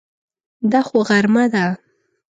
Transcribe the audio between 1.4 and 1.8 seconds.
ده!